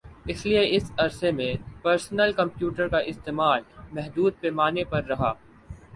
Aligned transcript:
اس 0.27 0.45
لئے 0.45 0.63
اس 0.75 0.91
عرصے 0.97 1.31
میں 1.31 1.51
پرسنل 1.81 2.31
کمپیوٹر 2.33 2.87
کا 2.87 2.97
استعمال 3.11 3.61
محدود 3.91 4.39
پیمانے 4.39 4.83
پر 4.83 5.03
رہا 5.05 5.33